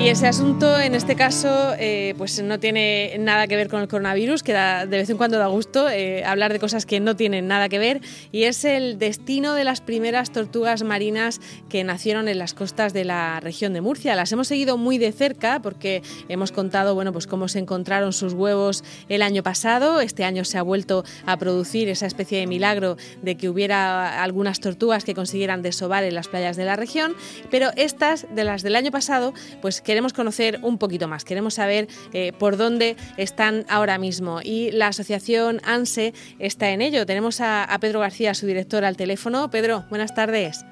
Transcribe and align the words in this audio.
Y 0.00 0.10
ese 0.10 0.28
asunto, 0.28 0.78
en 0.78 0.94
este 0.94 1.16
caso, 1.16 1.74
eh, 1.76 2.14
pues 2.16 2.40
no 2.40 2.60
tiene 2.60 3.16
nada 3.18 3.48
que 3.48 3.56
ver 3.56 3.68
con 3.68 3.80
el 3.80 3.88
coronavirus, 3.88 4.44
que 4.44 4.52
de 4.52 4.86
vez 4.86 5.10
en 5.10 5.16
cuando 5.16 5.38
da 5.38 5.48
gusto 5.48 5.90
eh, 5.90 6.24
hablar 6.24 6.52
de 6.52 6.60
cosas 6.60 6.86
que 6.86 7.00
no 7.00 7.16
tienen 7.16 7.48
nada 7.48 7.68
que 7.68 7.80
ver, 7.80 8.00
y 8.30 8.44
es 8.44 8.64
el 8.64 9.00
destino 9.00 9.54
de 9.54 9.64
las 9.64 9.80
primeras 9.80 10.30
tortugas 10.30 10.84
marinas 10.84 11.40
que 11.68 11.82
nacieron 11.82 12.28
en 12.28 12.38
las 12.38 12.54
costas 12.54 12.92
de 12.92 13.04
la 13.04 13.40
región 13.40 13.72
de 13.72 13.80
Murcia. 13.80 14.14
Las 14.14 14.30
hemos 14.30 14.46
seguido 14.46 14.78
muy 14.78 14.98
de 14.98 15.10
cerca 15.10 15.60
porque 15.60 16.02
hemos 16.28 16.52
contado, 16.52 16.94
bueno, 16.94 17.12
pues 17.12 17.26
cómo 17.26 17.48
se 17.48 17.58
encontraron 17.58 18.12
sus 18.12 18.34
huevos 18.34 18.84
el 19.08 19.20
año 19.20 19.42
pasado. 19.42 20.00
Este 20.00 20.22
año 20.22 20.44
se 20.44 20.58
ha 20.58 20.62
vuelto 20.62 21.04
a 21.26 21.36
producir 21.38 21.88
esa 21.88 22.06
especie 22.06 22.38
de 22.38 22.46
milagro 22.46 22.96
de 23.22 23.36
que 23.36 23.48
hubiera 23.48 24.22
algunas 24.22 24.60
tortugas 24.60 25.04
que 25.04 25.14
consiguieran 25.14 25.60
desovar 25.60 26.04
en 26.04 26.14
las 26.14 26.28
playas 26.28 26.56
de 26.56 26.64
la 26.64 26.76
región, 26.76 27.16
pero 27.50 27.70
estas, 27.74 28.32
de 28.32 28.44
las 28.44 28.62
del 28.62 28.76
año 28.76 28.92
pasado, 28.92 29.34
pues 29.60 29.82
queremos 29.88 30.12
conocer 30.12 30.58
un 30.60 30.76
poquito 30.76 31.08
más, 31.08 31.24
queremos 31.24 31.54
saber 31.54 31.86
eh, 32.12 32.34
por 32.38 32.58
dónde 32.58 32.94
están 33.16 33.64
ahora 33.70 33.96
mismo. 33.96 34.40
Y 34.44 34.70
la 34.70 34.88
asociación 34.88 35.60
ANSE 35.64 36.12
está 36.38 36.68
en 36.72 36.82
ello. 36.82 37.06
Tenemos 37.06 37.40
a, 37.40 37.66
Pedro 37.80 38.00
García, 38.00 38.34
su 38.34 38.46
director, 38.46 38.84
al 38.84 38.98
teléfono. 38.98 39.50
Pedro, 39.50 39.84
buenas 39.88 40.14
tardes. 40.14 40.62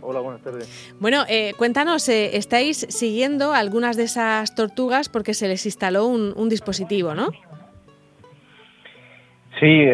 Hola, 0.00 0.20
buenas 0.20 0.42
tardes. 0.42 0.94
Bueno, 1.00 1.24
eh, 1.28 1.54
cuéntanos, 1.58 2.08
eh, 2.08 2.36
estáis 2.36 2.86
siguiendo 2.88 3.52
algunas 3.52 3.96
de 3.96 4.04
esas 4.04 4.54
tortugas 4.54 5.08
porque 5.08 5.34
se 5.34 5.48
les 5.48 5.66
instaló 5.66 6.06
un, 6.06 6.48
dispositivo, 6.48 7.16
¿no? 7.16 7.30
Sí, 9.58 9.86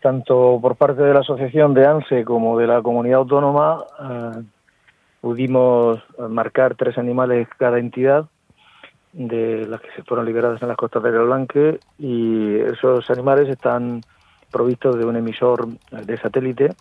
tanto 0.00 0.60
por 0.62 0.76
parte 0.76 1.02
de 1.02 1.12
la 1.12 1.20
asociación 1.20 1.74
de 1.74 1.86
ANSE 1.86 2.24
como 2.24 2.56
de 2.56 2.68
la 2.68 2.82
comunidad 2.82 3.18
autónoma 3.18 3.84
pudimos 5.20 6.02
marcar 6.28 6.74
tres 6.74 6.98
animales 6.98 7.48
cada 7.58 7.78
entidad 7.78 8.26
de 9.12 9.66
las 9.66 9.80
que 9.80 9.90
se 9.92 10.02
fueron 10.02 10.26
liberadas 10.26 10.60
en 10.60 10.68
las 10.68 10.76
costas 10.76 11.02
de 11.02 11.10
Blanque 11.10 11.78
y 11.98 12.56
esos 12.56 13.08
animales 13.10 13.48
están 13.48 14.02
provistos 14.50 14.98
de 14.98 15.06
un 15.06 15.16
emisor 15.16 15.68
de 15.90 16.16
satélite 16.18 16.74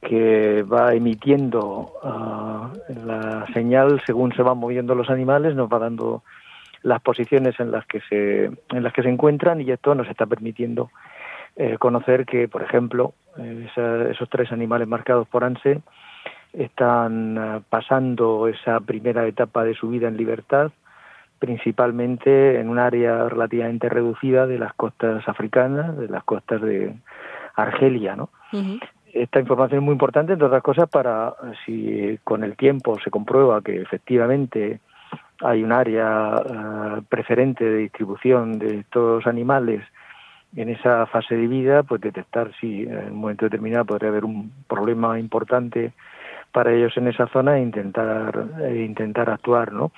que 0.00 0.62
va 0.62 0.94
emitiendo 0.94 1.92
ah, 2.02 2.72
la 3.04 3.46
señal 3.52 4.00
según 4.06 4.32
se 4.32 4.42
van 4.42 4.58
moviendo 4.58 4.94
los 4.94 5.10
animales, 5.10 5.54
nos 5.54 5.70
va 5.70 5.78
dando 5.78 6.22
las 6.82 7.02
posiciones 7.02 7.58
en 7.60 7.70
las 7.70 7.84
que 7.86 8.00
se 8.08 8.44
en 8.44 8.82
las 8.82 8.92
que 8.92 9.02
se 9.02 9.10
encuentran 9.10 9.60
y 9.60 9.70
esto 9.70 9.94
nos 9.94 10.08
está 10.08 10.26
permitiendo 10.26 10.90
eh, 11.56 11.76
conocer 11.78 12.24
que, 12.24 12.48
por 12.48 12.62
ejemplo, 12.62 13.12
esos 13.36 14.28
tres 14.30 14.52
animales 14.52 14.88
marcados 14.88 15.28
por 15.28 15.44
ANSE 15.44 15.80
están 16.52 17.36
eh, 17.38 17.60
pasando 17.68 18.48
esa 18.48 18.80
primera 18.80 19.26
etapa 19.26 19.64
de 19.64 19.74
su 19.74 19.88
vida 19.88 20.08
en 20.08 20.16
libertad, 20.16 20.72
principalmente 21.38 22.60
en 22.60 22.68
un 22.68 22.78
área 22.78 23.28
relativamente 23.28 23.88
reducida 23.88 24.46
de 24.46 24.58
las 24.58 24.74
costas 24.74 25.26
africanas, 25.28 25.96
de 25.96 26.08
las 26.08 26.24
costas 26.24 26.60
de 26.60 26.94
Argelia, 27.56 28.16
¿no? 28.16 28.28
Esta 29.12 29.40
información 29.40 29.80
es 29.80 29.84
muy 29.84 29.92
importante, 29.92 30.34
entre 30.34 30.46
otras 30.46 30.62
cosas, 30.62 30.88
para 30.88 31.34
si 31.64 32.18
con 32.22 32.44
el 32.44 32.56
tiempo 32.56 32.96
se 33.02 33.10
comprueba 33.10 33.60
que 33.60 33.80
efectivamente 33.80 34.80
hay 35.40 35.62
un 35.64 35.72
área 35.72 36.34
eh, 36.36 37.02
preferente 37.08 37.64
de 37.64 37.78
distribución 37.78 38.58
de 38.58 38.80
estos 38.80 39.26
animales 39.26 39.82
en 40.56 40.68
esa 40.68 41.06
fase 41.06 41.36
de 41.36 41.46
vida, 41.46 41.82
pues 41.82 42.00
detectar 42.00 42.52
si 42.60 42.82
en 42.82 43.12
un 43.12 43.20
momento 43.20 43.46
determinado 43.46 43.86
podría 43.86 44.10
haber 44.10 44.24
un 44.24 44.52
problema 44.68 45.18
importante 45.18 45.92
para 46.52 46.72
ellos 46.72 46.96
en 46.96 47.08
esa 47.08 47.26
zona 47.28 47.58
e 47.58 47.62
intentar 47.62 48.46
e 48.62 48.82
intentar 48.82 49.30
actuar 49.30 49.72
no 49.72 49.92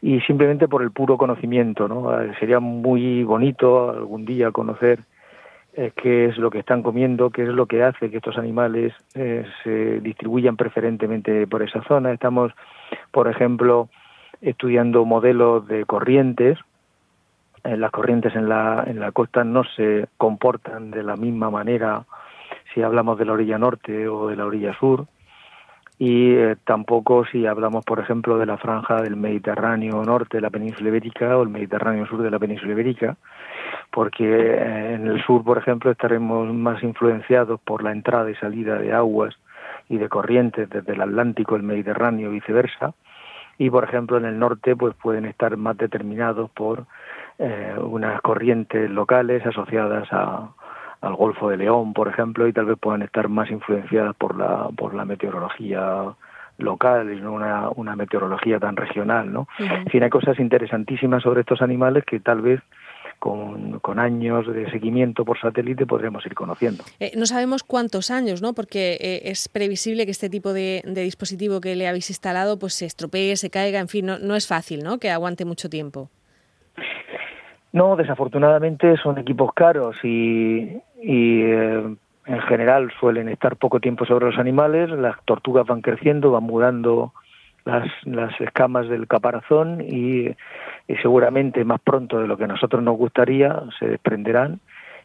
y 0.00 0.20
simplemente 0.20 0.68
por 0.68 0.82
el 0.82 0.90
puro 0.90 1.16
conocimiento 1.18 1.88
no 1.88 2.20
eh, 2.20 2.32
sería 2.38 2.60
muy 2.60 3.24
bonito 3.24 3.90
algún 3.90 4.24
día 4.24 4.52
conocer 4.52 5.00
eh, 5.74 5.92
qué 5.94 6.26
es 6.26 6.38
lo 6.38 6.50
que 6.50 6.60
están 6.60 6.82
comiendo 6.82 7.30
qué 7.30 7.42
es 7.42 7.48
lo 7.48 7.66
que 7.66 7.82
hace 7.82 8.10
que 8.10 8.18
estos 8.18 8.38
animales 8.38 8.92
eh, 9.14 9.44
se 9.62 10.00
distribuyan 10.00 10.56
preferentemente 10.56 11.46
por 11.46 11.62
esa 11.62 11.82
zona. 11.82 12.12
Estamos 12.12 12.52
por 13.10 13.28
ejemplo 13.28 13.88
estudiando 14.40 15.04
modelos 15.04 15.66
de 15.66 15.84
corrientes. 15.84 16.58
Las 17.64 17.90
corrientes 17.90 18.36
en 18.36 18.48
la 18.48 18.84
en 18.86 19.00
la 19.00 19.10
costa 19.10 19.42
no 19.42 19.64
se 19.64 20.06
comportan 20.16 20.92
de 20.92 21.02
la 21.02 21.16
misma 21.16 21.50
manera 21.50 22.04
si 22.72 22.82
hablamos 22.82 23.18
de 23.18 23.24
la 23.24 23.32
orilla 23.32 23.58
norte 23.58 24.06
o 24.06 24.28
de 24.28 24.36
la 24.36 24.46
orilla 24.46 24.72
sur 24.78 25.06
y 25.98 26.34
eh, 26.34 26.56
tampoco 26.64 27.24
si 27.24 27.46
hablamos, 27.46 27.84
por 27.84 28.00
ejemplo, 28.00 28.36
de 28.38 28.46
la 28.46 28.58
franja 28.58 29.00
del 29.00 29.16
Mediterráneo 29.16 30.02
norte 30.02 30.36
de 30.36 30.42
la 30.42 30.50
península 30.50 30.90
ibérica 30.90 31.36
o 31.36 31.42
el 31.42 31.48
Mediterráneo 31.48 32.06
sur 32.06 32.22
de 32.22 32.30
la 32.30 32.38
península 32.38 32.72
ibérica, 32.72 33.16
porque 33.90 34.24
eh, 34.24 34.94
en 34.94 35.06
el 35.06 35.22
sur, 35.24 35.42
por 35.42 35.56
ejemplo, 35.56 35.90
estaremos 35.90 36.52
más 36.52 36.82
influenciados 36.82 37.60
por 37.60 37.82
la 37.82 37.92
entrada 37.92 38.30
y 38.30 38.34
salida 38.34 38.78
de 38.78 38.92
aguas 38.92 39.34
y 39.88 39.96
de 39.96 40.08
corrientes 40.08 40.68
desde 40.68 40.92
el 40.92 41.00
Atlántico, 41.00 41.56
el 41.56 41.62
Mediterráneo, 41.62 42.30
viceversa, 42.30 42.92
y 43.58 43.70
por 43.70 43.84
ejemplo 43.84 44.18
en 44.18 44.26
el 44.26 44.38
norte 44.38 44.76
pues 44.76 44.94
pueden 44.96 45.24
estar 45.24 45.56
más 45.56 45.78
determinados 45.78 46.50
por 46.50 46.84
eh, 47.38 47.74
unas 47.78 48.20
corrientes 48.20 48.90
locales 48.90 49.46
asociadas 49.46 50.06
a, 50.12 50.50
al 51.00 51.14
Golfo 51.14 51.50
de 51.50 51.56
León, 51.56 51.92
por 51.92 52.08
ejemplo, 52.08 52.46
y 52.46 52.52
tal 52.52 52.66
vez 52.66 52.78
puedan 52.78 53.02
estar 53.02 53.28
más 53.28 53.50
influenciadas 53.50 54.14
por 54.16 54.36
la, 54.36 54.68
por 54.76 54.94
la 54.94 55.04
meteorología 55.04 56.14
local 56.58 57.12
y 57.12 57.20
no 57.20 57.32
una, 57.32 57.68
una 57.70 57.96
meteorología 57.96 58.58
tan 58.58 58.76
regional, 58.76 59.32
¿no? 59.32 59.46
En 59.58 59.86
fin, 59.86 60.02
hay 60.02 60.10
cosas 60.10 60.38
interesantísimas 60.38 61.22
sobre 61.22 61.40
estos 61.40 61.60
animales 61.60 62.04
que 62.04 62.20
tal 62.20 62.40
vez 62.40 62.60
con, 63.18 63.78
con, 63.80 63.98
años 63.98 64.46
de 64.46 64.70
seguimiento 64.70 65.24
por 65.24 65.38
satélite 65.40 65.86
podremos 65.86 66.24
ir 66.26 66.34
conociendo. 66.34 66.84
Eh, 67.00 67.12
no 67.16 67.26
sabemos 67.26 67.62
cuántos 67.62 68.10
años, 68.10 68.42
¿no? 68.42 68.52
Porque 68.52 68.98
eh, 69.00 69.22
es 69.24 69.48
previsible 69.48 70.04
que 70.04 70.10
este 70.10 70.28
tipo 70.28 70.52
de, 70.52 70.82
de, 70.84 71.02
dispositivo 71.02 71.60
que 71.60 71.76
le 71.76 71.88
habéis 71.88 72.10
instalado 72.10 72.58
pues 72.58 72.74
se 72.74 72.86
estropee, 72.86 73.36
se 73.36 73.50
caiga, 73.50 73.80
en 73.80 73.88
fin, 73.88 74.06
no, 74.06 74.18
no 74.18 74.34
es 74.34 74.46
fácil, 74.46 74.82
¿no? 74.82 74.98
Que 74.98 75.10
aguante 75.10 75.44
mucho 75.44 75.70
tiempo. 75.70 76.10
No, 77.76 77.94
desafortunadamente 77.94 78.96
son 78.96 79.18
equipos 79.18 79.52
caros 79.52 80.02
y, 80.02 80.80
y 81.02 81.42
eh, 81.42 81.94
en 82.24 82.40
general 82.48 82.90
suelen 82.98 83.28
estar 83.28 83.56
poco 83.56 83.80
tiempo 83.80 84.06
sobre 84.06 84.24
los 84.24 84.38
animales, 84.38 84.88
las 84.88 85.22
tortugas 85.26 85.66
van 85.66 85.82
creciendo, 85.82 86.30
van 86.30 86.44
mudando 86.44 87.12
las, 87.66 87.90
escamas 88.40 88.88
del 88.88 89.06
caparazón 89.06 89.82
y, 89.82 90.28
y, 90.88 90.96
seguramente 91.02 91.66
más 91.66 91.78
pronto 91.82 92.18
de 92.18 92.26
lo 92.26 92.38
que 92.38 92.44
a 92.44 92.46
nosotros 92.46 92.82
nos 92.82 92.96
gustaría 92.96 93.60
se 93.78 93.88
desprenderán 93.88 94.60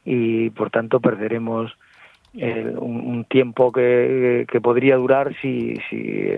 y 0.05 0.49
por 0.51 0.69
tanto 0.69 1.01
perderemos 1.01 1.77
un, 2.33 3.25
tiempo 3.29 3.71
que, 3.71 4.45
que, 4.49 4.61
podría 4.61 4.95
durar 4.95 5.33
si, 5.41 5.75
si 5.89 6.31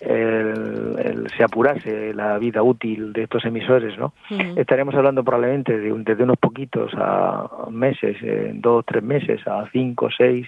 el, 0.00 1.26
se 1.36 1.44
apurase 1.44 2.14
la 2.14 2.38
vida 2.38 2.62
útil 2.62 3.12
de 3.12 3.24
estos 3.24 3.44
emisores, 3.44 3.98
¿no? 3.98 4.12
Estaremos 4.56 4.94
hablando 4.94 5.24
probablemente 5.24 5.78
de 5.78 5.92
desde 5.92 6.24
unos 6.24 6.38
poquitos 6.38 6.92
a 6.96 7.66
meses, 7.70 8.16
en 8.22 8.60
dos, 8.60 8.84
tres 8.86 9.02
meses, 9.02 9.46
a 9.46 9.68
cinco, 9.72 10.08
seis, 10.16 10.46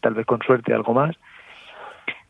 tal 0.00 0.14
vez 0.14 0.26
con 0.26 0.40
suerte 0.42 0.74
algo 0.74 0.92
más. 0.92 1.16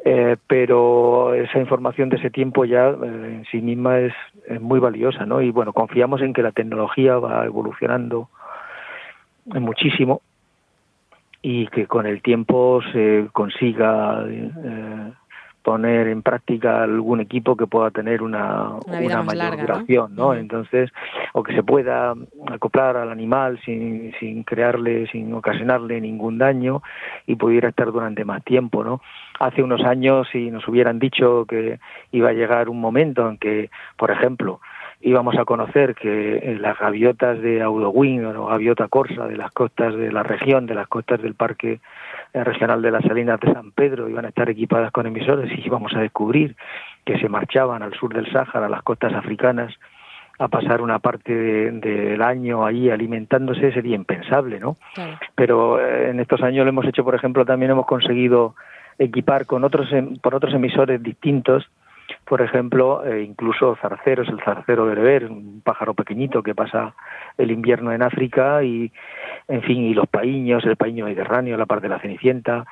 Eh, 0.05 0.37
pero 0.49 1.33
esa 1.33 1.61
información 1.61 2.09
de 2.09 2.17
ese 2.17 2.31
tiempo 2.31 2.65
ya 2.65 2.89
eh, 2.89 2.97
en 3.03 3.45
sí 3.53 3.61
misma 3.61 4.01
es, 4.01 4.13
es, 4.49 4.61
muy 4.61 4.81
valiosa, 4.81 5.27
¿no? 5.27 5.41
Y 5.41 5.53
bueno, 5.53 5.73
confiamos 5.73 6.21
en 6.23 6.33
que 6.33 6.43
la 6.43 6.51
tecnología 6.51 7.19
va 7.19 7.45
evolucionando 7.45 8.29
muchísimo 9.45 10.23
y 11.43 11.67
que 11.67 11.87
con 11.87 12.07
el 12.07 12.23
tiempo 12.23 12.81
se 12.93 13.29
consiga 13.33 14.25
eh, 14.29 15.13
poner 15.63 16.09
en 16.09 16.23
práctica 16.23 16.83
algún 16.83 17.21
equipo 17.21 17.57
que 17.57 17.67
pueda 17.67 17.91
tener 17.91 18.23
una, 18.23 18.77
una, 18.87 19.23
mayor 19.23 19.57
duración, 19.59 20.15
¿no? 20.15 20.35
Entonces, 20.35 20.91
o 21.33 21.43
que 21.43 21.55
se 21.55 21.63
pueda 21.63 22.15
acoplar 22.51 22.97
al 22.97 23.11
animal 23.11 23.61
sin, 23.65 24.13
sin 24.19 24.43
crearle, 24.45 25.07
sin 25.09 25.33
ocasionarle 25.33 26.01
ningún 26.01 26.39
daño 26.39 26.83
y 27.27 27.37
pudiera 27.37 27.69
estar 27.69 27.93
durante 27.93 28.25
más 28.25 28.43
tiempo, 28.45 28.85
¿no? 28.85 29.01
Hace 29.39 29.63
unos 29.63 29.83
años, 29.85 30.29
si 30.33 30.51
nos 30.51 30.67
hubieran 30.69 30.99
dicho 30.99 31.47
que 31.47 31.79
iba 32.11 32.31
a 32.31 32.35
llegar 32.35 32.69
un 32.69 32.81
momento 32.81 33.29
en 33.29 33.39
que, 33.39 33.71
por 33.97 34.11
ejemplo, 34.11 34.61
íbamos 35.03 35.37
a 35.37 35.45
conocer 35.45 35.95
que 35.95 36.57
las 36.61 36.79
gaviotas 36.79 37.41
de 37.43 37.61
Audowin 37.61 38.25
o 38.25 38.47
gaviota 38.47 38.89
corsa 38.89 39.27
de 39.27 39.37
las 39.37 39.51
costas 39.53 39.95
de 39.95 40.13
la 40.13 40.23
región, 40.23 40.67
de 40.67 40.75
las 40.75 40.87
costas 40.87 41.21
del 41.21 41.35
Parque 41.35 41.81
eh, 42.33 42.45
Regional 42.45 42.81
de 42.83 42.91
las 42.91 43.05
Salinas 43.05 43.41
de 43.41 43.53
San 43.53 43.73
Pedro, 43.73 44.09
iban 44.09 44.25
a 44.25 44.29
estar 44.29 44.49
equipadas 44.49 44.93
con 44.93 45.07
emisores 45.07 45.51
y 45.53 45.67
íbamos 45.67 45.95
a 45.95 46.01
descubrir 46.01 46.57
que 47.05 47.19
se 47.19 47.29
marchaban 47.29 47.83
al 47.83 47.93
sur 47.95 48.15
del 48.15 48.31
Sáhara, 48.33 48.67
a 48.67 48.71
las 48.71 48.83
costas 48.83 49.13
africanas, 49.13 49.75
a 50.39 50.49
pasar 50.49 50.81
una 50.81 50.99
parte 50.99 51.33
del 51.35 52.23
año 52.23 52.65
ahí 52.65 52.89
alimentándose, 52.89 53.73
sería 53.73 53.97
impensable, 53.97 54.61
¿no? 54.61 54.77
Pero 55.35 55.81
eh, 55.81 56.11
en 56.11 56.21
estos 56.21 56.43
años 56.43 56.65
lo 56.65 56.71
hemos 56.71 56.87
hecho, 56.87 57.05
por 57.05 57.15
ejemplo, 57.15 57.45
también 57.45 57.73
hemos 57.73 57.87
conseguido 57.87 58.55
equipar 58.99 59.47
con 59.47 59.65
otros, 59.65 59.93
em, 59.93 60.17
por 60.17 60.35
otros 60.35 60.55
emisores 60.55 61.03
distintos 61.03 61.69
por 62.33 62.41
ejemplo, 62.41 63.05
eh, 63.05 63.25
incluso 63.25 63.77
zarceros, 63.77 64.27
el 64.31 64.41
zarcero 64.41 64.87
bereber, 64.87 65.31
un 65.31 65.61
pájaro 65.63 65.93
pequeñito 65.93 66.43
que 66.43 66.55
pasa 66.55 66.95
el 67.37 67.51
invierno 67.51 67.93
en 67.93 68.03
África 68.03 68.65
y, 68.65 68.91
en 69.49 69.61
fin, 69.61 69.83
y 69.83 69.93
los 69.93 70.09
paíños, 70.09 70.65
el 70.65 70.77
paíño 70.77 71.05
mediterráneo, 71.05 71.59
la 71.59 71.67
parte 71.67 71.89
de 71.89 71.95
la 71.95 72.01
cenicienta. 72.01 72.65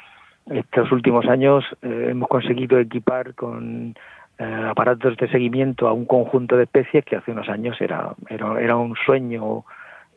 Estos 0.51 0.91
últimos 0.93 1.27
años 1.27 1.63
eh, 1.83 2.07
hemos 2.09 2.31
conseguido 2.31 2.79
equipar 2.79 3.35
con 3.35 3.95
eh, 4.39 4.67
aparatos 4.67 5.19
de 5.19 5.29
seguimiento 5.29 5.89
a 5.89 5.93
un 5.93 6.07
conjunto 6.07 6.57
de 6.57 6.63
especies 6.63 7.05
que 7.05 7.17
hace 7.17 7.33
unos 7.33 7.51
años 7.51 7.79
era, 7.83 8.15
era, 8.31 8.59
era 8.63 8.77
un 8.77 8.97
sueño 9.05 9.67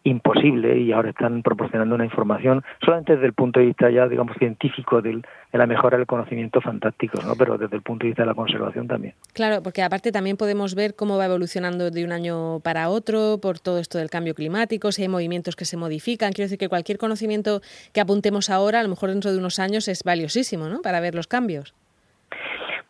imposible 0.04 0.78
y 0.80 0.92
ahora 0.92 1.12
están 1.12 1.42
proporcionando 1.44 1.96
una 1.96 2.06
información 2.06 2.64
solamente 2.84 3.14
desde 3.14 3.28
el 3.28 3.34
punto 3.34 3.60
de 3.60 3.68
vista 3.68 3.90
ya 3.90 4.08
digamos 4.08 4.36
científico 4.38 5.02
del, 5.02 5.22
de 5.22 5.58
la 5.58 5.66
mejora 5.66 5.98
del 5.98 6.06
conocimiento 6.06 6.60
fantástico, 6.62 7.20
¿no? 7.26 7.36
pero 7.36 7.58
desde 7.58 7.76
el 7.76 7.82
punto 7.82 8.04
de 8.04 8.10
vista 8.10 8.24
de 8.24 8.28
la 8.28 8.34
conservación 8.34 8.88
también. 8.88 9.14
Claro, 9.34 9.64
porque 9.64 9.82
aparte 9.82 10.12
también 10.12 10.38
podemos 10.38 10.76
ver 10.76 10.96
cómo 10.96 11.18
va 11.18 11.26
evolucionando 11.26 11.90
de 11.90 12.04
un 12.04 12.12
año 12.12 12.60
para 12.60 12.90
otro 12.90 13.40
por 13.42 13.60
todo 13.60 13.80
esto 13.80 13.98
del 13.98 14.10
cambio 14.10 14.36
climático, 14.36 14.92
si 14.92 15.04
hay 15.04 15.08
movimientos 15.08 15.56
que 15.56 15.66
se 15.66 15.78
modifican. 15.78 16.34
Quiero 16.34 16.46
decir 16.46 16.60
que 16.60 16.70
cualquier 16.70 16.98
conocimiento 16.98 17.62
que 17.94 18.02
apuntemos 18.02 18.50
ahora, 18.50 18.80
a 18.80 18.84
lo 18.84 18.90
mejor 18.90 19.10
dentro 19.10 19.32
de 19.32 19.38
unos 19.38 19.60
años, 19.60 19.88
es 19.88 20.04
valiosísimo 20.04 20.68
¿no? 20.68 20.82
para 20.82 21.00
ver 21.00 21.16
los 21.16 21.28
cambios. 21.28 21.74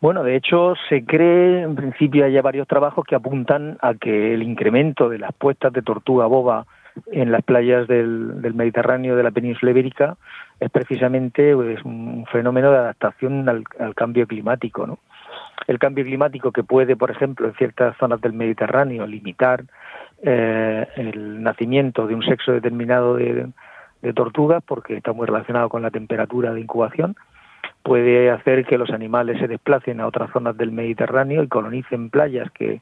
Bueno, 0.00 0.22
de 0.22 0.36
hecho, 0.36 0.74
se 0.88 1.04
cree, 1.04 1.62
en 1.62 1.74
principio, 1.76 2.26
hay 2.26 2.38
varios 2.40 2.68
trabajos 2.68 3.06
que 3.06 3.14
apuntan 3.14 3.78
a 3.80 3.94
que 3.94 4.34
el 4.34 4.42
incremento 4.42 5.08
de 5.08 5.18
las 5.18 5.32
puestas 5.32 5.72
de 5.72 5.80
tortuga 5.80 6.26
boba 6.26 6.66
en 7.10 7.32
las 7.32 7.42
playas 7.42 7.86
del, 7.88 8.40
del 8.40 8.54
Mediterráneo 8.54 9.16
de 9.16 9.22
la 9.22 9.30
península 9.30 9.72
ibérica 9.72 10.16
es 10.60 10.70
precisamente 10.70 11.54
pues, 11.54 11.82
un 11.84 12.24
fenómeno 12.30 12.70
de 12.70 12.78
adaptación 12.78 13.48
al, 13.48 13.64
cambio 13.94 14.26
climático. 14.26 14.86
¿no? 14.86 14.98
El 15.66 15.78
cambio 15.78 16.04
climático 16.04 16.52
que 16.52 16.62
puede, 16.62 16.96
por 16.96 17.10
ejemplo, 17.10 17.48
en 17.48 17.54
ciertas 17.54 17.96
zonas 17.98 18.20
del 18.20 18.32
Mediterráneo 18.32 19.06
limitar 19.06 19.64
eh, 20.22 20.86
el 20.96 21.42
nacimiento 21.42 22.06
de 22.06 22.14
un 22.14 22.22
sexo 22.22 22.52
determinado 22.52 23.16
de, 23.16 23.48
de 24.02 24.12
tortugas, 24.12 24.62
porque 24.64 24.96
está 24.96 25.12
muy 25.12 25.26
relacionado 25.26 25.68
con 25.68 25.82
la 25.82 25.90
temperatura 25.90 26.52
de 26.52 26.60
incubación, 26.60 27.16
puede 27.82 28.30
hacer 28.30 28.64
que 28.64 28.78
los 28.78 28.90
animales 28.90 29.38
se 29.38 29.48
desplacen 29.48 30.00
a 30.00 30.06
otras 30.06 30.30
zonas 30.30 30.56
del 30.56 30.72
Mediterráneo 30.72 31.42
y 31.42 31.48
colonicen 31.48 32.10
playas 32.10 32.50
que 32.52 32.80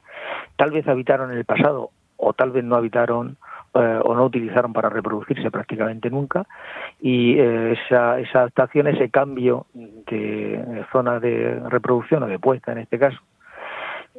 tal 0.55 0.71
vez 0.71 0.87
habitaron 0.87 1.31
en 1.31 1.37
el 1.37 1.45
pasado 1.45 1.91
o 2.17 2.33
tal 2.33 2.51
vez 2.51 2.63
no 2.63 2.75
habitaron 2.75 3.37
eh, 3.75 3.99
o 4.03 4.13
no 4.15 4.25
utilizaron 4.25 4.73
para 4.73 4.89
reproducirse 4.89 5.49
prácticamente 5.49 6.09
nunca 6.09 6.45
y 7.01 7.39
eh, 7.39 7.73
esa, 7.73 8.19
esa 8.19 8.39
adaptación, 8.39 8.87
ese 8.87 9.09
cambio 9.09 9.65
de 9.73 10.85
zona 10.91 11.19
de 11.19 11.59
reproducción 11.69 12.23
o 12.23 12.27
de 12.27 12.39
puesta 12.39 12.71
en 12.71 12.79
este 12.79 12.99
caso, 12.99 13.19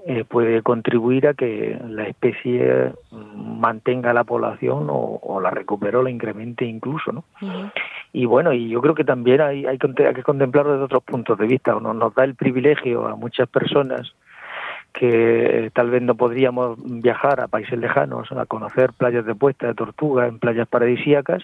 eh, 0.06 0.22
puede 0.24 0.60
contribuir 0.60 1.26
a 1.28 1.32
que 1.32 1.80
la 1.88 2.06
especie 2.06 2.92
mantenga 3.10 4.12
la 4.12 4.24
población 4.24 4.88
o, 4.90 5.40
la 5.40 5.48
recupere 5.48 5.96
o 5.96 6.02
la 6.02 6.10
incremente 6.10 6.66
incluso, 6.66 7.10
¿no? 7.10 7.24
Y 8.12 8.26
bueno, 8.26 8.52
y 8.52 8.68
yo 8.68 8.82
creo 8.82 8.94
que 8.94 9.04
también 9.04 9.40
hay, 9.40 9.64
hay, 9.64 9.78
que 9.78 10.22
contemplarlo 10.22 10.72
desde 10.72 10.84
otros 10.84 11.04
puntos 11.04 11.38
de 11.38 11.46
vista. 11.46 11.74
Uno 11.74 11.94
nos 11.94 12.14
da 12.14 12.24
el 12.24 12.34
privilegio 12.34 13.08
a 13.08 13.16
muchas 13.16 13.48
personas 13.48 14.14
que 14.94 15.70
tal 15.74 15.90
vez 15.90 16.02
no 16.02 16.14
podríamos 16.14 16.78
viajar 17.02 17.40
a 17.40 17.48
países 17.48 17.78
lejanos 17.78 18.30
a 18.32 18.46
conocer 18.46 18.92
playas 18.92 19.26
de 19.26 19.34
puesta 19.34 19.66
de 19.66 19.74
tortuga 19.74 20.28
en 20.28 20.38
playas 20.38 20.68
paradisíacas, 20.68 21.42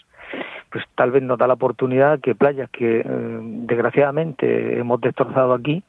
pues 0.71 0.85
tal 0.95 1.11
vez 1.11 1.23
nos 1.23 1.37
da 1.37 1.49
la 1.49 1.55
oportunidad 1.55 2.21
que 2.21 2.37
playas 2.37 2.71
que 2.71 3.01
eh, 3.01 3.05
desgraciadamente 3.05 4.79
hemos 4.79 5.01
destrozado 5.01 5.53
aquí 5.53 5.83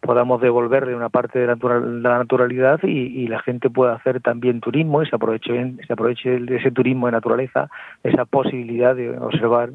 podamos 0.00 0.40
devolverle 0.40 0.94
una 0.94 1.08
parte 1.08 1.38
de 1.38 1.46
la 1.46 2.18
naturalidad 2.18 2.78
y, 2.82 3.26
la 3.26 3.40
gente 3.40 3.70
pueda 3.70 3.94
hacer 3.94 4.20
también 4.20 4.60
turismo 4.60 5.02
y 5.02 5.06
se 5.06 5.16
aproveche, 5.16 5.74
se 5.86 5.92
aproveche 5.92 6.40
de 6.40 6.56
ese 6.56 6.70
turismo 6.70 7.06
de 7.06 7.12
naturaleza, 7.12 7.70
esa 8.02 8.26
posibilidad 8.26 8.94
de 8.94 9.18
observar 9.18 9.70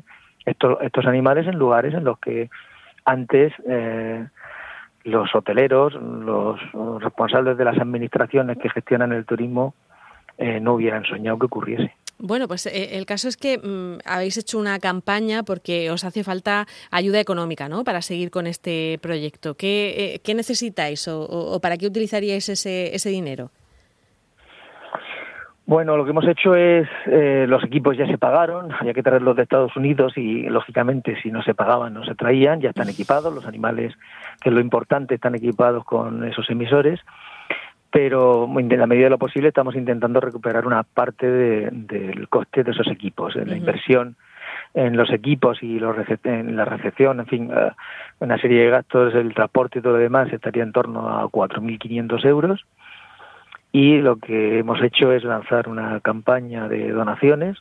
estos, 0.46 0.78
estos 0.82 1.08
animales 1.08 1.48
en 1.48 1.58
lugares 1.58 1.96
en 1.96 2.04
los 2.04 2.20
que 2.20 2.50
antes 3.06 3.52
eh, 3.68 4.28
los 5.04 5.34
hoteleros, 5.34 5.94
los 5.94 6.60
responsables 7.02 7.58
de 7.58 7.66
las 7.66 7.78
administraciones 7.78 8.58
que 8.58 8.70
gestionan 8.70 9.14
el 9.14 9.26
turismo 9.26 9.74
eh, 10.38 10.60
no 10.60 10.76
hubieran 10.76 11.04
soñado 11.06 11.38
que 11.38 11.46
ocurriese. 11.46 11.94
Bueno, 12.18 12.50
pues 12.50 12.66
eh, 12.66 12.98
el 12.98 13.06
caso 13.06 13.30
es 13.30 13.38
que 13.38 13.58
mm, 13.58 14.00
habéis 14.06 14.38
hecho 14.38 14.60
una 14.60 14.78
campaña 14.80 15.44
porque 15.44 15.90
os 15.90 16.04
hace 16.04 16.24
falta 16.24 16.68
ayuda 16.92 17.20
económica 17.20 17.70
¿no? 17.70 17.86
para 17.86 18.02
seguir 18.02 18.30
con 18.30 18.46
este 18.46 19.00
proyecto. 19.02 19.56
¿Qué, 19.56 20.22
eh, 20.24 20.34
necesitáis 20.34 21.08
o, 21.08 21.60
para 21.62 21.78
qué 21.78 21.88
utilizaríais 21.88 22.50
ese, 22.50 22.94
ese 22.94 23.10
dinero? 23.10 23.52
Bueno, 25.70 25.96
lo 25.98 26.04
que 26.04 26.10
hemos 26.10 26.28
hecho 26.28 26.56
es, 26.56 26.90
eh, 27.06 27.46
los 27.48 27.64
equipos 27.64 27.96
ya 27.96 28.08
se 28.08 28.18
pagaron, 28.18 28.72
había 28.72 28.92
que 28.92 29.04
traerlos 29.04 29.36
de 29.36 29.44
Estados 29.44 29.76
Unidos 29.78 30.14
y, 30.18 30.50
lógicamente, 30.50 31.22
si 31.22 31.30
no 31.30 31.44
se 31.44 31.54
pagaban, 31.54 31.94
no 31.94 32.04
se 32.06 32.16
traían, 32.16 32.60
ya 32.60 32.70
están 32.70 32.90
equipados, 32.90 33.32
los 33.32 33.46
animales, 33.46 33.94
que 34.42 34.50
es 34.50 34.56
lo 34.56 34.62
importante, 34.62 35.14
están 35.14 35.36
equipados 35.36 35.86
con 35.86 36.24
esos 36.24 36.50
emisores, 36.50 37.00
pero 37.92 38.50
en 38.58 38.80
la 38.80 38.88
medida 38.88 39.04
de 39.04 39.10
lo 39.12 39.20
posible 39.20 39.50
estamos 39.50 39.76
intentando 39.76 40.20
recuperar 40.20 40.66
una 40.66 40.82
parte 40.82 41.30
del 41.30 42.28
coste 42.30 42.64
de 42.64 42.72
esos 42.72 42.88
equipos, 42.88 43.36
en 43.36 43.50
la 43.50 43.56
inversión 43.56 44.16
en 44.74 44.98
los 44.98 45.12
equipos 45.12 45.62
y 45.62 45.80
los 45.80 45.96
en 46.24 46.56
la 46.56 46.66
recepción, 46.66 47.20
en 47.20 47.26
fin, 47.28 47.52
eh, 47.56 47.72
una 48.20 48.40
serie 48.40 48.64
de 48.64 48.70
gastos, 48.72 49.14
el 49.14 49.36
transporte 49.36 49.80
y 49.80 49.82
todo 49.84 49.94
lo 49.94 50.00
demás 50.00 50.34
estaría 50.34 50.64
en 50.64 50.72
torno 50.72 51.10
a 51.10 51.26
4.500 51.26 52.26
euros 52.26 52.66
y 53.72 53.98
lo 53.98 54.18
que 54.18 54.60
hemos 54.60 54.82
hecho 54.82 55.12
es 55.12 55.24
lanzar 55.24 55.70
una 55.70 56.00
campaña 56.00 56.68
de 56.68 56.90
donaciones 56.92 57.58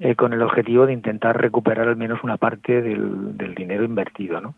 eh, 0.00 0.16
con 0.16 0.32
el 0.32 0.42
objetivo 0.42 0.86
de 0.86 0.92
intentar 0.92 1.40
recuperar 1.40 1.88
al 1.88 1.96
menos 1.96 2.22
una 2.24 2.36
parte 2.36 2.82
del, 2.82 3.54
dinero 3.54 3.84
invertido, 3.84 4.40
¿no? 4.40 4.54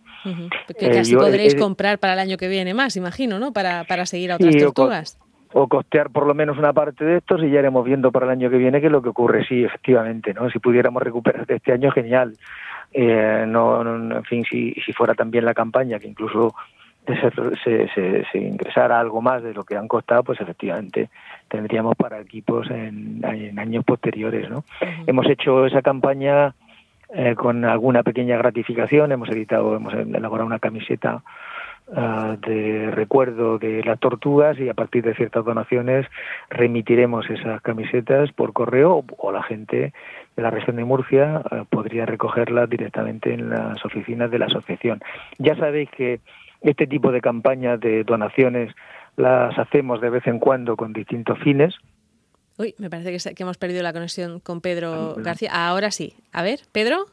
Que 0.79 0.91
casi 0.91 1.15
eh, 1.15 1.19
podréis 1.19 1.55
comprar 1.55 1.99
para 1.99 2.15
el 2.15 2.19
año 2.19 2.37
que 2.37 2.49
viene 2.49 2.75
más, 2.75 2.97
imagino, 2.97 3.39
¿no? 3.39 3.53
Para, 3.53 3.85
para 3.85 4.07
seguir 4.07 4.33
a 4.33 4.37
otras 4.37 4.57
tortugas. 4.57 5.19
O, 5.53 5.69
costear 5.69 6.11
por 6.11 6.27
lo 6.27 6.35
menos 6.35 6.59
una 6.59 6.73
parte 6.73 7.05
de 7.05 7.19
estos 7.19 7.43
y 7.43 7.51
ya 7.51 7.61
iremos 7.61 7.85
viendo 7.85 8.11
para 8.11 8.27
el 8.27 8.33
año 8.33 8.51
que 8.51 8.57
viene 8.59 8.81
qué 8.81 8.87
es 8.87 8.93
lo 8.93 9.03
que 9.03 9.11
ocurre, 9.11 9.47
sí, 9.47 9.63
efectivamente, 9.63 10.35
¿no? 10.35 10.51
Si 10.51 10.59
pudiéramos 10.59 11.03
recuperar 11.03 11.47
de 11.47 11.57
este 11.57 11.73
año, 11.73 11.91
genial. 11.93 12.37
Eh, 12.93 13.45
no, 13.47 13.85
no, 13.85 14.17
en 14.17 14.25
fin, 14.25 14.45
si, 14.51 14.73
si 14.85 14.93
fuera 14.93 15.15
también 15.15 15.45
la 15.45 15.55
campaña, 15.55 15.99
que 15.99 16.09
incluso 16.09 16.55
se, 17.15 17.89
se, 17.95 18.25
se, 18.31 18.39
ingresara 18.39 18.99
algo 18.99 19.23
más 19.23 19.43
de 19.43 19.55
lo 19.55 19.65
que 19.65 19.77
han 19.77 19.89
costado, 19.89 20.25
pues 20.25 20.41
efectivamente 20.41 21.09
tendríamos 21.49 21.95
para 21.97 22.21
equipos 22.21 22.71
en, 22.71 23.25
años 23.25 23.85
posteriores. 23.85 24.51
¿no? 24.51 24.65
Hemos 25.07 25.29
hecho 25.29 25.67
esa 25.67 25.83
campaña 25.83 26.55
eh, 27.15 27.37
con 27.37 27.65
alguna 27.65 28.03
pequeña 28.03 28.37
gratificación, 28.37 29.13
hemos 29.13 29.29
editado, 29.29 29.77
hemos 29.77 29.95
elaborado 29.95 30.45
una 30.45 30.59
camiseta 30.59 31.23
ah, 31.95 32.37
de 32.45 32.91
recuerdo 32.91 33.59
de 33.59 33.85
las 33.85 34.01
tortugas 34.01 34.59
y 34.59 34.69
a 34.69 34.75
partir 34.75 35.05
de 35.05 35.15
ciertas 35.15 35.45
donaciones 35.45 36.07
remitiremos 36.51 37.31
esas 37.31 37.63
camisetas 37.63 38.33
por 38.33 38.53
correo 38.53 39.05
o, 39.19 39.31
la 39.31 39.45
gente 39.45 39.93
de 40.37 40.43
la 40.43 40.51
región 40.51 40.77
de 40.77 40.85
Murcia 40.85 41.43
ah, 41.49 41.65
podría 41.71 42.07
recogerlas 42.07 42.69
directamente 42.69 43.33
en 43.33 43.51
las 43.51 43.85
oficinas 43.85 44.29
de 44.29 44.41
la 44.41 44.47
asociación. 44.47 45.01
Ya 45.39 45.55
sabéis 45.55 45.89
que 45.91 46.19
este 46.61 46.87
tipo 46.87 47.13
de 47.13 47.21
campañas 47.21 47.81
de 47.81 48.05
donaciones 48.05 48.75
las 49.17 49.59
hacemos 49.59 50.01
de 50.01 50.11
vez 50.11 50.27
en 50.27 50.39
cuando 50.39 50.77
con 50.77 50.93
distintos 50.93 51.39
fines. 51.41 51.75
Uy, 52.59 52.75
me 52.79 52.89
parece 52.89 53.35
que, 53.35 53.43
hemos 53.43 53.59
perdido 53.59 53.83
la 53.83 53.93
conexión 53.93 54.41
con 54.41 54.61
Pedro 54.61 55.15
García. 55.19 55.51
Ahora 55.53 55.91
sí. 55.91 56.15
A 56.33 56.43
ver, 56.43 56.61
Pedro. 56.73 57.07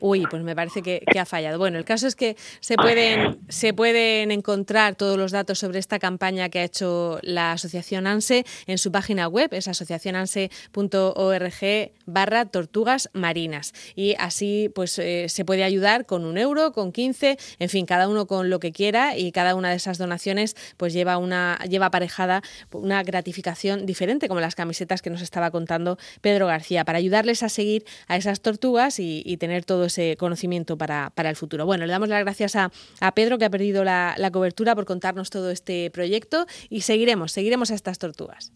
Uy, 0.00 0.26
pues 0.30 0.42
me 0.42 0.56
parece 0.56 0.80
que, 0.82 1.04
ha 1.18 1.26
fallado. 1.26 1.58
Bueno, 1.58 1.78
el 1.78 1.84
caso 1.84 2.06
es 2.06 2.16
que 2.16 2.36
se 2.60 2.76
pueden, 2.76 3.38
se 3.48 3.74
pueden 3.74 4.30
encontrar 4.30 4.94
todos 4.94 5.18
los 5.18 5.32
datos 5.32 5.58
sobre 5.58 5.78
esta 5.78 5.98
campaña 5.98 6.48
que 6.48 6.60
ha 6.60 6.64
hecho 6.64 7.18
la 7.22 7.52
Asociación 7.52 8.06
ANSE 8.06 8.46
en 8.66 8.78
su 8.78 8.90
página 8.90 9.28
web, 9.28 9.50
es 9.52 9.68
asociacionanse.org 9.68 11.90
barra 12.06 12.46
tortugas 12.46 13.10
marinas. 13.12 13.74
Y 13.94 14.14
así 14.18 14.70
pues 14.74 14.98
eh, 14.98 15.26
se 15.28 15.44
puede 15.44 15.64
ayudar 15.64 16.06
con 16.06 16.24
un 16.24 16.38
euro, 16.38 16.72
con 16.72 16.92
15, 16.92 17.36
en 17.58 17.68
fin, 17.68 17.84
cada 17.84 18.08
uno 18.08 18.26
con 18.26 18.48
lo 18.48 18.60
que 18.60 18.72
quiera 18.72 19.18
y 19.18 19.32
cada 19.32 19.54
una 19.54 19.68
de 19.70 19.76
esas 19.76 19.98
donaciones 19.98 20.56
pues 20.78 20.94
lleva, 20.94 21.18
una, 21.18 21.58
lleva 21.68 21.86
aparejada 21.86 22.42
una 22.72 23.02
gratificación 23.02 23.84
diferente, 23.84 24.28
como 24.28 24.40
las 24.40 24.54
camisetas 24.54 25.02
que 25.02 25.10
nos 25.10 25.20
estaba 25.20 25.50
contando 25.50 25.98
Pedro 26.22 26.46
García, 26.46 26.84
para 26.84 26.98
ayudarles 26.98 27.42
a 27.42 27.50
seguir 27.50 27.84
a 28.08 28.16
esas 28.16 28.40
tortugas 28.40 28.98
y, 28.98 29.22
y 29.26 29.36
tener 29.36 29.64
todo 29.64 29.89
ese 29.90 30.16
conocimiento 30.16 30.78
para, 30.78 31.10
para, 31.14 31.30
el 31.30 31.36
futuro. 31.36 31.66
Bueno, 31.66 31.86
le 31.86 31.92
damos 31.92 32.08
las 32.08 32.22
gracias 32.22 32.56
a, 32.56 32.70
a 33.00 33.12
Pedro, 33.12 33.38
que 33.38 33.44
ha 33.44 33.50
perdido 33.50 33.84
la, 33.84 34.14
la 34.16 34.30
cobertura, 34.30 34.74
por 34.74 34.86
contarnos 34.86 35.30
todo 35.30 35.50
este 35.50 35.90
proyecto 35.90 36.46
y 36.68 36.82
seguiremos, 36.82 37.32
seguiremos 37.32 37.70
a 37.70 37.74
estas 37.74 37.98
tortugas. 37.98 38.52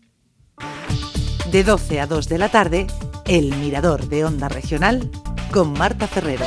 De 1.50 1.62
12 1.62 2.00
a 2.00 2.06
2 2.06 2.28
de 2.28 2.38
la 2.38 2.48
tarde, 2.48 2.86
El 3.26 3.54
Mirador 3.56 4.08
de 4.08 4.24
Onda 4.24 4.48
Regional 4.48 5.10
con 5.52 5.72
Marta 5.72 6.06
Ferrero. 6.06 6.46